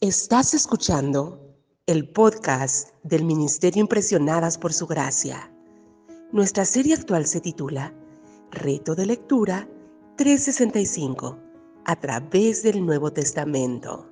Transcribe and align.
Estás 0.00 0.54
escuchando 0.54 1.56
el 1.86 2.08
podcast 2.08 2.90
del 3.02 3.24
Ministerio 3.24 3.80
Impresionadas 3.80 4.56
por 4.56 4.72
Su 4.72 4.86
Gracia. 4.86 5.52
Nuestra 6.30 6.64
serie 6.64 6.94
actual 6.94 7.26
se 7.26 7.40
titula 7.40 7.92
Reto 8.52 8.94
de 8.94 9.06
Lectura 9.06 9.68
365 10.14 11.36
a 11.84 11.96
través 11.96 12.62
del 12.62 12.86
Nuevo 12.86 13.12
Testamento. 13.12 14.08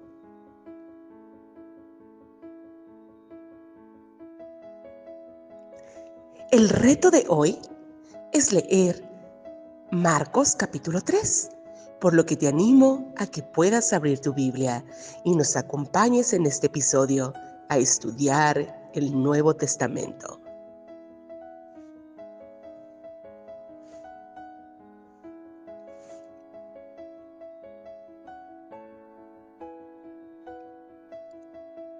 El 6.50 6.68
reto 6.68 7.12
de 7.12 7.27
hoy 7.29 7.61
es 8.32 8.53
leer 8.53 9.09
Marcos 9.93 10.57
capítulo 10.57 11.00
3 11.00 11.55
por 12.07 12.14
lo 12.14 12.25
que 12.25 12.36
te 12.36 12.46
animo 12.46 13.12
a 13.16 13.27
que 13.27 13.43
puedas 13.43 13.93
abrir 13.93 14.20
tu 14.20 14.32
Biblia 14.32 14.84
y 15.25 15.34
nos 15.34 15.56
acompañes 15.56 16.33
en 16.34 16.47
este 16.47 16.69
episodio 16.69 17.33
a 17.69 17.78
estudiar 17.78 18.88
el 18.95 19.12
Nuevo 19.20 19.56
Testamento. 19.56 20.41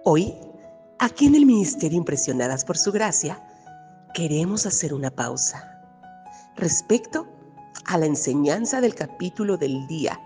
Hoy, 0.05 0.39
aquí 1.01 1.27
en 1.27 1.35
el 1.35 1.47
Ministerio 1.47 1.99
Impresionadas 1.99 2.65
por 2.65 2.79
Su 2.79 2.93
Gracia, 2.93 3.43
queremos 4.15 4.67
hacer 4.67 4.95
una 4.95 5.11
pausa 5.11 5.83
respecto 6.55 7.27
a 7.85 7.99
la 7.99 8.07
enseñanza 8.07 8.81
del 8.81 8.95
capítulo 8.95 9.57
del 9.57 9.87
día 9.87 10.21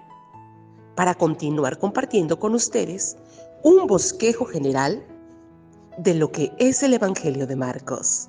para 0.94 1.14
continuar 1.14 1.78
compartiendo 1.78 2.38
con 2.38 2.54
ustedes 2.54 3.16
un 3.62 3.86
bosquejo 3.86 4.44
general 4.44 5.04
de 5.98 6.14
lo 6.14 6.30
que 6.30 6.52
es 6.58 6.82
el 6.82 6.94
Evangelio 6.94 7.46
de 7.46 7.56
Marcos. 7.56 8.28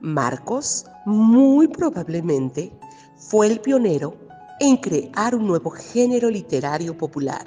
Marcos 0.00 0.86
muy 1.04 1.68
probablemente 1.68 2.72
fue 3.16 3.46
el 3.46 3.60
pionero 3.60 4.16
en 4.60 4.76
crear 4.76 5.34
un 5.34 5.46
nuevo 5.46 5.70
género 5.70 6.30
literario 6.30 6.96
popular 6.96 7.44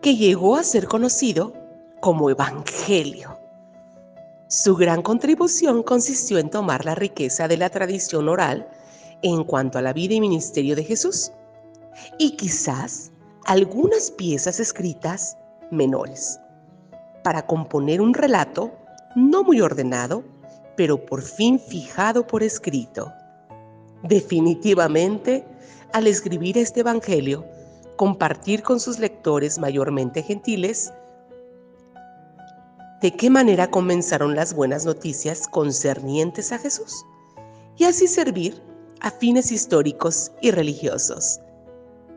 que 0.00 0.16
llegó 0.16 0.56
a 0.56 0.62
ser 0.62 0.86
conocido 0.86 1.52
como 2.00 2.30
Evangelio. 2.30 3.29
Su 4.50 4.74
gran 4.74 5.02
contribución 5.02 5.84
consistió 5.84 6.38
en 6.38 6.50
tomar 6.50 6.84
la 6.84 6.96
riqueza 6.96 7.46
de 7.46 7.56
la 7.56 7.70
tradición 7.70 8.28
oral 8.28 8.68
en 9.22 9.44
cuanto 9.44 9.78
a 9.78 9.82
la 9.82 9.92
vida 9.92 10.14
y 10.14 10.20
ministerio 10.20 10.74
de 10.74 10.82
Jesús 10.82 11.30
y 12.18 12.32
quizás 12.32 13.12
algunas 13.46 14.10
piezas 14.10 14.58
escritas 14.58 15.38
menores 15.70 16.40
para 17.22 17.46
componer 17.46 18.00
un 18.00 18.12
relato 18.12 18.72
no 19.14 19.44
muy 19.44 19.60
ordenado, 19.60 20.24
pero 20.76 21.06
por 21.06 21.22
fin 21.22 21.60
fijado 21.60 22.26
por 22.26 22.42
escrito. 22.42 23.12
Definitivamente, 24.02 25.44
al 25.92 26.08
escribir 26.08 26.58
este 26.58 26.80
Evangelio, 26.80 27.44
compartir 27.94 28.64
con 28.64 28.80
sus 28.80 28.98
lectores 28.98 29.60
mayormente 29.60 30.24
gentiles 30.24 30.92
de 33.00 33.12
qué 33.12 33.30
manera 33.30 33.70
comenzaron 33.70 34.34
las 34.34 34.54
buenas 34.54 34.84
noticias 34.84 35.48
concernientes 35.48 36.52
a 36.52 36.58
Jesús 36.58 37.06
y 37.76 37.84
así 37.84 38.06
servir 38.06 38.62
a 39.00 39.10
fines 39.10 39.50
históricos 39.50 40.30
y 40.42 40.50
religiosos. 40.50 41.40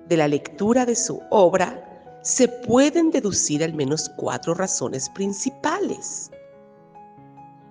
De 0.09 0.17
la 0.17 0.28
lectura 0.28 0.86
de 0.86 0.95
su 0.95 1.22
obra 1.30 2.20
se 2.22 2.48
pueden 2.50 3.12
deducir 3.12 3.64
al 3.64 3.73
menos 3.73 4.09
cuatro 4.17 4.53
razones 4.53 5.09
principales. 5.09 6.30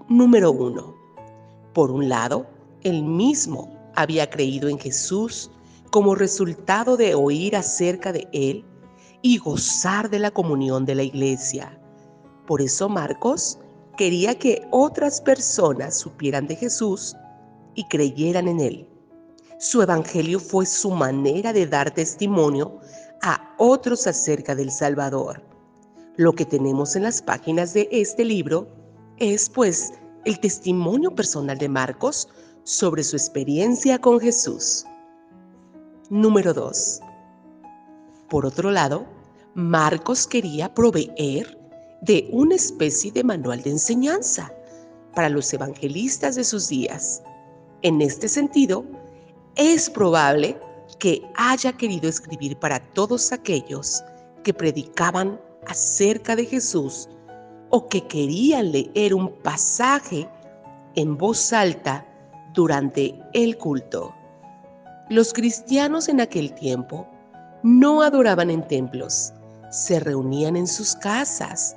Número 0.09 0.51
uno. 0.51 0.95
Por 1.75 1.91
un 1.91 2.09
lado, 2.09 2.47
él 2.83 3.03
mismo 3.03 3.71
había 3.95 4.29
creído 4.31 4.69
en 4.69 4.79
Jesús 4.79 5.51
como 5.91 6.15
resultado 6.15 6.97
de 6.97 7.15
oír 7.15 7.57
acerca 7.57 8.13
de 8.13 8.27
él 8.33 8.65
y 9.21 9.37
gozar 9.37 10.09
de 10.09 10.19
la 10.19 10.31
comunión 10.31 10.87
de 10.87 10.95
la 10.95 11.03
iglesia. 11.03 11.79
Por 12.53 12.61
eso 12.61 12.87
Marcos 12.87 13.59
quería 13.97 14.39
que 14.39 14.69
otras 14.73 15.23
personas 15.23 15.97
supieran 15.97 16.47
de 16.47 16.55
Jesús 16.55 17.17
y 17.75 17.85
creyeran 17.85 18.47
en 18.47 18.61
él. 18.61 18.89
Su 19.59 19.81
evangelio 19.81 20.39
fue 20.39 20.67
su 20.67 20.91
manera 20.91 21.55
de 21.55 21.67
dar 21.67 21.91
testimonio 21.95 22.79
a 23.23 23.55
otros 23.57 24.07
acerca 24.07 24.55
del 24.55 24.71
Salvador. 24.71 25.43
Lo 26.19 26.35
que 26.35 26.45
tenemos 26.45 26.95
en 26.95 27.05
las 27.05 27.23
páginas 27.23 27.73
de 27.73 27.89
este 27.91 28.23
libro 28.23 28.69
es 29.17 29.49
pues 29.49 29.95
el 30.27 30.39
testimonio 30.39 31.15
personal 31.15 31.57
de 31.57 31.71
Marcos 31.71 32.29
sobre 32.65 33.03
su 33.03 33.17
experiencia 33.17 33.99
con 33.99 34.21
Jesús. 34.21 34.85
Número 36.11 36.53
2. 36.53 37.01
Por 38.29 38.45
otro 38.45 38.71
lado, 38.71 39.07
Marcos 39.55 40.27
quería 40.27 40.75
proveer 40.75 41.62
de 42.03 42.29
una 42.33 42.57
especie 42.57 43.11
de 43.13 43.25
manual 43.25 43.63
de 43.63 43.71
enseñanza 43.71 44.53
para 45.15 45.29
los 45.29 45.53
evangelistas 45.53 46.35
de 46.35 46.45
sus 46.45 46.69
días. 46.69 47.23
En 47.83 48.01
este 48.01 48.29
sentido, 48.29 48.85
es 49.57 49.89
probable 49.89 50.59
que 50.99 51.23
haya 51.37 51.73
querido 51.73 52.09
escribir 52.09 52.57
para 52.59 52.81
todos 52.93 53.33
aquellos 53.33 54.03
que 54.43 54.53
predicaban 54.53 55.41
acerca 55.67 56.37
de 56.37 56.45
Jesús 56.45 57.09
o 57.71 57.89
que 57.89 58.07
querían 58.07 58.73
leer 58.73 59.15
un 59.15 59.33
pasaje 59.43 60.29
en 60.95 61.17
voz 61.17 61.53
alta 61.53 62.07
durante 62.53 63.19
el 63.33 63.57
culto. 63.57 64.15
Los 65.09 65.33
cristianos 65.33 66.09
en 66.09 66.21
aquel 66.21 66.53
tiempo 66.55 67.07
no 67.63 68.03
adoraban 68.03 68.51
en 68.51 68.67
templos, 68.67 69.33
se 69.71 70.01
reunían 70.01 70.57
en 70.57 70.67
sus 70.67 70.95
casas, 70.97 71.77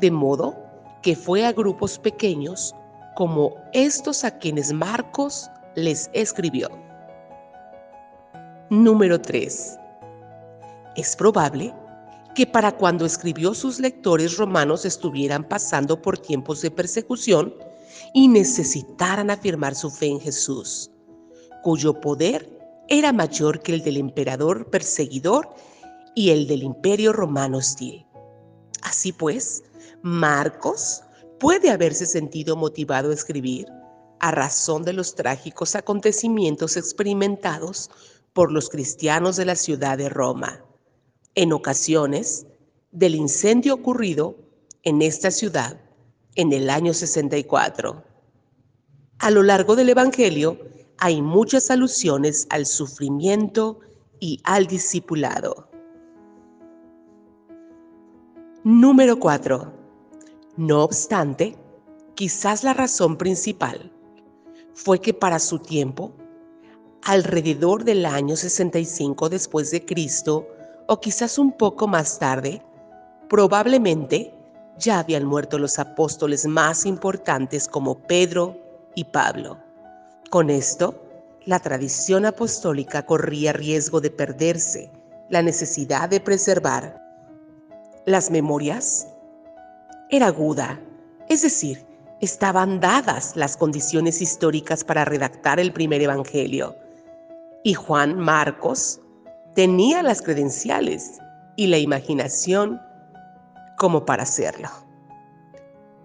de 0.00 0.10
modo 0.10 0.56
que 1.02 1.14
fue 1.14 1.44
a 1.44 1.52
grupos 1.52 1.98
pequeños 1.98 2.74
como 3.16 3.54
estos 3.72 4.24
a 4.24 4.38
quienes 4.38 4.72
Marcos 4.72 5.50
les 5.74 6.10
escribió. 6.12 6.68
Número 8.70 9.20
3. 9.20 9.78
Es 10.96 11.16
probable 11.16 11.74
que 12.34 12.46
para 12.46 12.72
cuando 12.72 13.04
escribió 13.04 13.54
sus 13.54 13.80
lectores 13.80 14.36
romanos 14.36 14.84
estuvieran 14.84 15.42
pasando 15.42 16.00
por 16.00 16.18
tiempos 16.18 16.62
de 16.62 16.70
persecución 16.70 17.54
y 18.14 18.28
necesitaran 18.28 19.30
afirmar 19.30 19.74
su 19.74 19.90
fe 19.90 20.06
en 20.06 20.20
Jesús, 20.20 20.90
cuyo 21.62 22.00
poder 22.00 22.48
era 22.88 23.12
mayor 23.12 23.60
que 23.60 23.74
el 23.74 23.82
del 23.82 23.96
emperador 23.96 24.70
perseguidor 24.70 25.48
y 26.14 26.30
el 26.30 26.46
del 26.46 26.62
imperio 26.62 27.12
romano 27.12 27.58
hostil. 27.58 28.06
Así 28.82 29.12
pues, 29.12 29.62
Marcos 30.02 31.02
puede 31.40 31.70
haberse 31.70 32.06
sentido 32.06 32.56
motivado 32.56 33.10
a 33.10 33.14
escribir 33.14 33.66
a 34.20 34.30
razón 34.30 34.82
de 34.82 34.92
los 34.92 35.14
trágicos 35.14 35.74
acontecimientos 35.74 36.76
experimentados 36.76 37.90
por 38.32 38.52
los 38.52 38.68
cristianos 38.68 39.36
de 39.36 39.44
la 39.44 39.56
ciudad 39.56 39.98
de 39.98 40.08
Roma. 40.08 40.64
En 41.34 41.52
ocasiones, 41.52 42.46
del 42.90 43.14
incendio 43.14 43.74
ocurrido 43.74 44.36
en 44.82 45.02
esta 45.02 45.30
ciudad 45.30 45.80
en 46.34 46.52
el 46.52 46.70
año 46.70 46.94
64. 46.94 48.04
A 49.18 49.30
lo 49.30 49.42
largo 49.42 49.76
del 49.76 49.88
Evangelio 49.88 50.58
hay 50.98 51.22
muchas 51.22 51.70
alusiones 51.70 52.46
al 52.50 52.66
sufrimiento 52.66 53.80
y 54.20 54.40
al 54.44 54.66
discipulado. 54.66 55.68
Número 58.64 59.18
4. 59.18 59.77
No 60.58 60.82
obstante, 60.82 61.54
quizás 62.16 62.64
la 62.64 62.74
razón 62.74 63.16
principal 63.16 63.92
fue 64.74 65.00
que 65.00 65.14
para 65.14 65.38
su 65.38 65.60
tiempo 65.60 66.10
alrededor 67.04 67.84
del 67.84 68.04
año 68.04 68.34
65 68.34 69.28
después 69.28 69.70
de 69.70 69.84
Cristo 69.84 70.48
o 70.88 70.98
quizás 70.98 71.38
un 71.38 71.52
poco 71.52 71.86
más 71.86 72.18
tarde, 72.18 72.60
probablemente 73.28 74.34
ya 74.76 74.98
habían 74.98 75.24
muerto 75.24 75.60
los 75.60 75.78
apóstoles 75.78 76.44
más 76.44 76.86
importantes 76.86 77.68
como 77.68 77.96
Pedro 77.96 78.56
y 78.96 79.04
Pablo. 79.04 79.58
Con 80.28 80.50
esto, 80.50 81.00
la 81.44 81.60
tradición 81.60 82.26
apostólica 82.26 83.06
corría 83.06 83.52
riesgo 83.52 84.00
de 84.00 84.10
perderse, 84.10 84.90
la 85.30 85.40
necesidad 85.40 86.08
de 86.08 86.18
preservar 86.18 87.00
las 88.06 88.32
memorias 88.32 89.06
era 90.10 90.26
aguda, 90.26 90.80
es 91.28 91.42
decir, 91.42 91.84
estaban 92.20 92.80
dadas 92.80 93.36
las 93.36 93.56
condiciones 93.56 94.20
históricas 94.22 94.84
para 94.84 95.04
redactar 95.04 95.60
el 95.60 95.72
primer 95.72 96.02
Evangelio 96.02 96.74
y 97.64 97.74
Juan 97.74 98.18
Marcos 98.18 99.00
tenía 99.54 100.02
las 100.02 100.22
credenciales, 100.22 101.18
y 101.58 101.66
la 101.66 101.78
imaginación 101.78 102.80
como 103.78 104.06
para 104.06 104.22
hacerlo. 104.22 104.68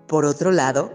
Por 0.08 0.26
otro 0.26 0.52
lado, 0.52 0.92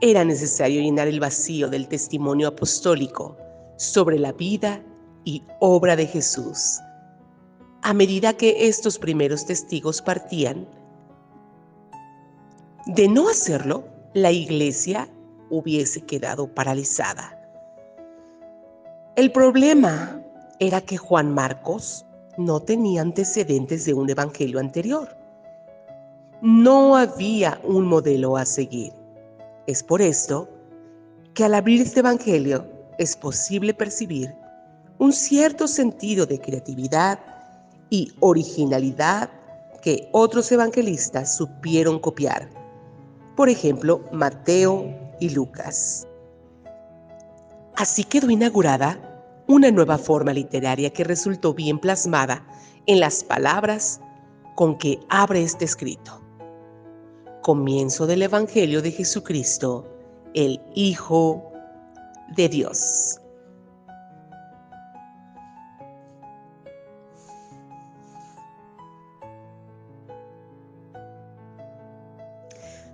era 0.00 0.24
necesario 0.24 0.80
llenar 0.80 1.06
el 1.06 1.20
vacío 1.20 1.68
del 1.68 1.86
testimonio 1.86 2.48
apostólico 2.48 3.36
sobre 3.76 4.18
la 4.18 4.32
vida 4.32 4.80
y 5.24 5.42
obra 5.60 5.96
de 5.96 6.06
Jesús. 6.06 6.80
A 7.82 7.92
medida 7.92 8.32
que 8.32 8.68
estos 8.68 8.98
primeros 8.98 9.44
testigos 9.44 10.00
partían, 10.00 10.66
de 12.86 13.08
no 13.08 13.28
hacerlo, 13.28 13.84
la 14.14 14.30
iglesia 14.30 15.08
hubiese 15.50 16.00
quedado 16.02 16.46
paralizada. 16.46 17.36
El 19.16 19.32
problema 19.32 20.22
era 20.60 20.80
que 20.80 20.96
Juan 20.96 21.34
Marcos 21.34 22.06
no 22.38 22.60
tenía 22.60 23.02
antecedentes 23.02 23.86
de 23.86 23.94
un 23.94 24.08
evangelio 24.08 24.60
anterior. 24.60 25.16
No 26.42 26.96
había 26.96 27.60
un 27.64 27.86
modelo 27.86 28.36
a 28.36 28.44
seguir. 28.44 28.92
Es 29.66 29.82
por 29.82 30.00
esto 30.00 30.48
que 31.34 31.44
al 31.44 31.54
abrir 31.54 31.80
este 31.80 32.00
evangelio 32.00 32.66
es 32.98 33.16
posible 33.16 33.74
percibir 33.74 34.32
un 34.98 35.12
cierto 35.12 35.66
sentido 35.66 36.24
de 36.24 36.40
creatividad 36.40 37.18
y 37.90 38.12
originalidad 38.20 39.28
que 39.82 40.08
otros 40.12 40.52
evangelistas 40.52 41.36
supieron 41.36 41.98
copiar. 41.98 42.65
Por 43.36 43.50
ejemplo, 43.50 44.02
Mateo 44.12 44.86
y 45.20 45.30
Lucas. 45.30 46.08
Así 47.76 48.02
quedó 48.02 48.30
inaugurada 48.30 48.98
una 49.46 49.70
nueva 49.70 49.98
forma 49.98 50.32
literaria 50.32 50.90
que 50.90 51.04
resultó 51.04 51.52
bien 51.52 51.78
plasmada 51.78 52.46
en 52.86 52.98
las 52.98 53.22
palabras 53.22 54.00
con 54.54 54.78
que 54.78 54.98
abre 55.10 55.42
este 55.42 55.66
escrito. 55.66 56.22
Comienzo 57.42 58.06
del 58.06 58.22
Evangelio 58.22 58.80
de 58.80 58.90
Jesucristo, 58.90 59.86
el 60.34 60.60
Hijo 60.74 61.52
de 62.34 62.48
Dios. 62.48 63.20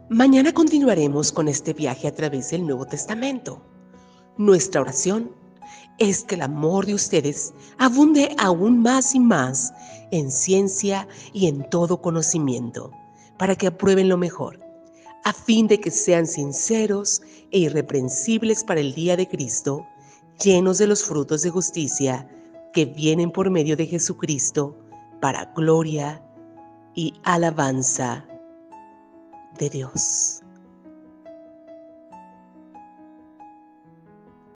Mañana 0.09 0.53
continuaremos 0.53 1.33
con 1.33 1.49
este 1.49 1.73
viaje 1.73 2.09
a 2.09 2.15
través 2.15 2.51
del 2.51 2.67
Nuevo 2.67 2.85
Testamento. 2.85 3.63
Nuestra 4.37 4.81
oración 4.81 5.31
es 5.99 6.25
que 6.25 6.35
el 6.35 6.43
amor 6.43 6.85
de 6.85 6.95
ustedes 6.95 7.55
abunde 7.79 8.35
aún 8.39 8.83
más 8.83 9.15
y 9.15 9.21
más 9.21 9.73
en 10.11 10.31
ciencia 10.31 11.09
y 11.33 11.47
en 11.47 11.69
todo 11.71 12.03
conocimiento, 12.03 12.91
para 13.39 13.55
que 13.55 13.69
aprueben 13.69 14.09
lo 14.09 14.19
mejor, 14.19 14.61
a 15.25 15.33
fin 15.33 15.67
de 15.67 15.81
que 15.81 15.91
sean 15.91 16.27
sinceros 16.27 17.23
e 17.51 17.61
irreprensibles 17.61 18.65
para 18.65 18.81
el 18.81 18.95
día 18.95 19.17
de 19.17 19.29
Cristo, 19.29 19.87
llenos 20.43 20.79
de 20.79 20.89
los 20.89 21.05
frutos 21.05 21.43
de 21.43 21.51
justicia 21.51 22.29
que 22.75 22.85
vienen 22.85 23.31
por 23.31 23.49
medio 23.51 23.77
de 23.77 23.87
Jesucristo, 23.87 24.77
para 25.21 25.53
gloria 25.55 26.23
y 26.95 27.15
alabanza 27.23 28.27
de 29.59 29.71
Dios. 29.71 30.42